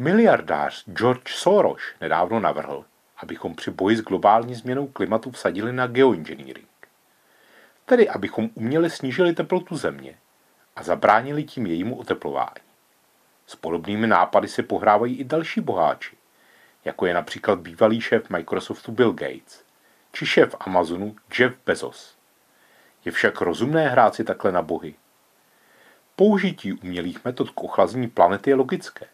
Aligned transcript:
Miliardář 0.00 0.84
George 0.88 1.32
Soros 1.32 1.82
nedávno 2.00 2.40
navrhl, 2.40 2.84
abychom 3.16 3.54
při 3.54 3.70
boji 3.70 3.96
s 3.96 4.00
globální 4.00 4.54
změnou 4.54 4.86
klimatu 4.86 5.30
vsadili 5.30 5.72
na 5.72 5.86
geoengineering. 5.86 6.68
Tedy 7.86 8.08
abychom 8.08 8.50
uměle 8.54 8.90
snížili 8.90 9.32
teplotu 9.32 9.76
země 9.76 10.18
a 10.76 10.82
zabránili 10.82 11.44
tím 11.44 11.66
jejímu 11.66 11.98
oteplování. 11.98 12.64
S 13.46 13.56
podobnými 13.56 14.06
nápady 14.06 14.48
se 14.48 14.62
pohrávají 14.62 15.16
i 15.16 15.24
další 15.24 15.60
boháči, 15.60 16.16
jako 16.84 17.06
je 17.06 17.14
například 17.14 17.58
bývalý 17.58 18.00
šéf 18.00 18.30
Microsoftu 18.30 18.92
Bill 18.92 19.12
Gates, 19.12 19.64
či 20.12 20.26
šéf 20.26 20.54
Amazonu 20.60 21.16
Jeff 21.38 21.56
Bezos. 21.66 22.16
Je 23.04 23.12
však 23.12 23.40
rozumné 23.40 23.88
hrát 23.88 24.14
si 24.14 24.24
takhle 24.24 24.52
na 24.52 24.62
bohy. 24.62 24.94
Použití 26.16 26.72
umělých 26.72 27.24
metod 27.24 27.50
k 27.50 27.60
ochlazení 27.60 28.08
planety 28.08 28.50
je 28.50 28.54
logické. 28.54 29.06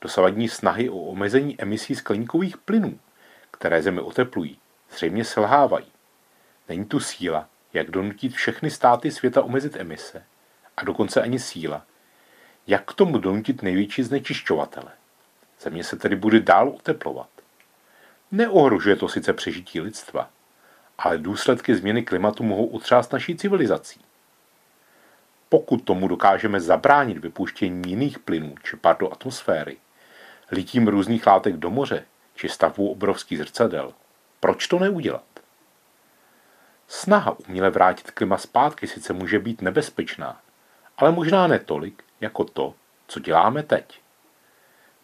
Dosavadní 0.00 0.48
snahy 0.48 0.90
o 0.90 0.96
omezení 0.96 1.60
emisí 1.60 1.94
skleníkových 1.94 2.56
plynů, 2.56 2.98
které 3.50 3.82
Zemi 3.82 4.00
oteplují, 4.00 4.58
zřejmě 4.90 5.24
selhávají. 5.24 5.86
Není 6.68 6.84
tu 6.84 7.00
síla, 7.00 7.48
jak 7.72 7.90
donutit 7.90 8.32
všechny 8.32 8.70
státy 8.70 9.10
světa 9.10 9.42
omezit 9.42 9.76
emise, 9.76 10.24
a 10.76 10.84
dokonce 10.84 11.22
ani 11.22 11.38
síla, 11.38 11.84
jak 12.66 12.84
k 12.84 12.94
tomu 12.94 13.18
donutit 13.18 13.62
největší 13.62 14.02
znečišťovatele. 14.02 14.92
Země 15.60 15.84
se 15.84 15.96
tedy 15.96 16.16
bude 16.16 16.40
dál 16.40 16.68
oteplovat. 16.68 17.28
Neohrožuje 18.32 18.96
to 18.96 19.08
sice 19.08 19.32
přežití 19.32 19.80
lidstva, 19.80 20.30
ale 20.98 21.18
důsledky 21.18 21.76
změny 21.76 22.02
klimatu 22.02 22.42
mohou 22.42 22.66
utřást 22.66 23.12
naší 23.12 23.36
civilizací. 23.36 24.00
Pokud 25.48 25.76
tomu 25.76 26.08
dokážeme 26.08 26.60
zabránit 26.60 27.18
vypuštění 27.18 27.90
jiných 27.90 28.18
plynů 28.18 28.54
či 28.62 28.76
pár 28.76 28.96
do 28.98 29.12
atmosféry, 29.12 29.76
litím 30.50 30.88
různých 30.88 31.26
látek 31.26 31.56
do 31.56 31.70
moře 31.70 32.04
či 32.34 32.48
stavbou 32.48 32.88
obrovských 32.88 33.38
zrcadel, 33.38 33.92
proč 34.40 34.66
to 34.66 34.78
neudělat? 34.78 35.24
Snaha 36.88 37.36
uměle 37.48 37.70
vrátit 37.70 38.10
klima 38.10 38.38
zpátky 38.38 38.86
sice 38.86 39.12
může 39.12 39.38
být 39.38 39.62
nebezpečná, 39.62 40.40
ale 40.98 41.12
možná 41.12 41.46
netolik 41.46 42.04
jako 42.20 42.44
to, 42.44 42.74
co 43.06 43.20
děláme 43.20 43.62
teď. 43.62 44.00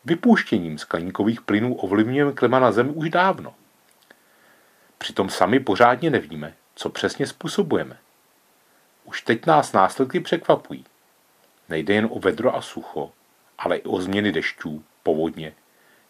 Vypouštěním 0.05 0.79
skleníkových 0.79 1.41
plynů 1.41 1.75
ovlivňujeme 1.75 2.33
klima 2.33 2.59
na 2.59 2.73
Zemi 2.73 2.91
už 2.91 3.11
dávno. 3.11 3.55
Přitom 4.99 5.31
sami 5.31 5.61
pořádně 5.61 6.11
nevíme, 6.11 6.55
co 6.75 6.91
přesně 6.91 7.27
způsobujeme. 7.27 7.99
Už 9.05 9.23
teď 9.23 9.47
nás 9.47 9.73
následky 9.73 10.21
překvapují. 10.21 10.85
Nejde 11.69 11.95
jen 11.95 12.09
o 12.11 12.19
vedro 12.19 12.57
a 12.57 12.63
sucho, 12.63 13.13
ale 13.59 13.77
i 13.77 13.83
o 13.83 14.01
změny 14.01 14.33
dešťů, 14.33 14.85
povodně, 15.03 15.55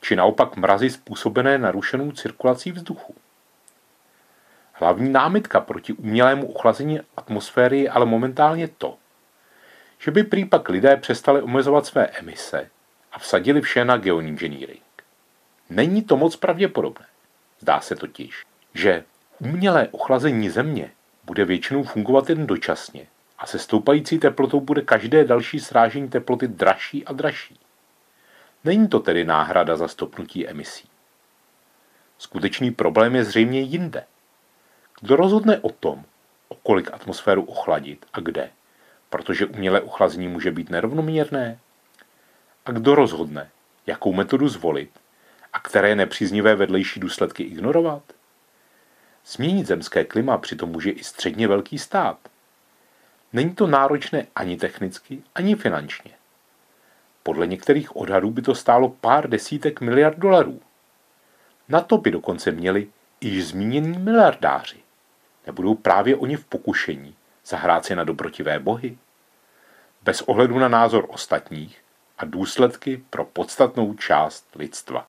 či 0.00 0.16
naopak 0.16 0.56
mrazy 0.56 0.90
způsobené 0.90 1.58
narušenou 1.58 2.12
cirkulací 2.12 2.72
vzduchu. 2.72 3.14
Hlavní 4.72 5.12
námitka 5.12 5.60
proti 5.60 5.92
umělému 5.92 6.52
ochlazení 6.52 7.00
atmosféry 7.16 7.80
je 7.80 7.90
ale 7.90 8.06
momentálně 8.06 8.68
to, 8.68 8.96
že 9.98 10.10
by 10.10 10.24
prý 10.24 10.44
pak 10.44 10.68
lidé 10.68 10.96
přestali 10.96 11.42
omezovat 11.42 11.86
své 11.86 12.06
emise 12.06 12.70
a 13.12 13.18
vsadili 13.18 13.60
vše 13.60 13.84
na 13.84 13.96
geoengineering. 13.96 14.82
Není 15.70 16.02
to 16.02 16.16
moc 16.16 16.36
pravděpodobné. 16.36 17.06
Zdá 17.60 17.80
se 17.80 17.96
totiž, 17.96 18.44
že 18.74 19.04
umělé 19.38 19.88
ochlazení 19.90 20.50
země 20.50 20.90
bude 21.24 21.44
většinou 21.44 21.82
fungovat 21.82 22.28
jen 22.30 22.46
dočasně 22.46 23.06
a 23.38 23.46
se 23.46 23.58
stoupající 23.58 24.18
teplotou 24.18 24.60
bude 24.60 24.82
každé 24.82 25.24
další 25.24 25.60
srážení 25.60 26.08
teploty 26.08 26.48
dražší 26.48 27.04
a 27.04 27.12
dražší. 27.12 27.58
Není 28.64 28.88
to 28.88 29.00
tedy 29.00 29.24
náhrada 29.24 29.76
za 29.76 29.88
stopnutí 29.88 30.48
emisí. 30.48 30.88
Skutečný 32.18 32.70
problém 32.70 33.14
je 33.14 33.24
zřejmě 33.24 33.60
jinde. 33.60 34.04
Kdo 35.00 35.16
rozhodne 35.16 35.58
o 35.60 35.68
tom, 35.68 36.04
o 36.48 36.54
kolik 36.54 36.94
atmosféru 36.94 37.42
ochladit 37.42 38.06
a 38.12 38.20
kde? 38.20 38.50
Protože 39.10 39.46
umělé 39.46 39.80
ochlazení 39.80 40.28
může 40.28 40.50
být 40.50 40.70
nerovnoměrné. 40.70 41.58
A 42.66 42.70
kdo 42.70 42.94
rozhodne, 42.94 43.50
jakou 43.86 44.12
metodu 44.12 44.48
zvolit 44.48 44.90
a 45.52 45.60
které 45.60 45.94
nepříznivé 45.94 46.54
vedlejší 46.54 47.00
důsledky 47.00 47.42
ignorovat? 47.42 48.02
Změnit 49.26 49.66
zemské 49.66 50.04
klima 50.04 50.38
přitom 50.38 50.70
může 50.70 50.90
i 50.90 51.04
středně 51.04 51.48
velký 51.48 51.78
stát. 51.78 52.18
Není 53.32 53.54
to 53.54 53.66
náročné 53.66 54.26
ani 54.34 54.56
technicky, 54.56 55.22
ani 55.34 55.56
finančně. 55.56 56.10
Podle 57.22 57.46
některých 57.46 57.96
odhadů 57.96 58.30
by 58.30 58.42
to 58.42 58.54
stálo 58.54 58.88
pár 58.88 59.30
desítek 59.30 59.80
miliard 59.80 60.18
dolarů. 60.18 60.60
Na 61.68 61.80
to 61.80 61.98
by 61.98 62.10
dokonce 62.10 62.50
měli 62.50 62.88
již 63.20 63.46
zmínění 63.46 63.98
miliardáři. 63.98 64.76
Nebudou 65.46 65.74
právě 65.74 66.16
oni 66.16 66.36
v 66.36 66.44
pokušení 66.44 67.14
zahrát 67.46 67.84
si 67.84 67.96
na 67.96 68.04
dobrotivé 68.04 68.58
bohy? 68.58 68.98
Bez 70.02 70.22
ohledu 70.22 70.58
na 70.58 70.68
názor 70.68 71.06
ostatních 71.08 71.82
a 72.18 72.24
důsledky 72.24 73.04
pro 73.10 73.24
podstatnou 73.24 73.94
část 73.94 74.46
lidstva. 74.54 75.00